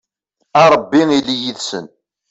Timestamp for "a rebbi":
0.61-1.01